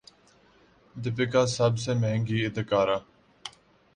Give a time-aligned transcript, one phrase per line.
[0.95, 2.97] دپیکا سب سے مہنگی اداکارہ